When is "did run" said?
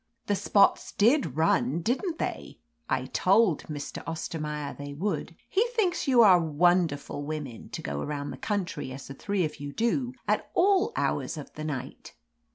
0.93-1.83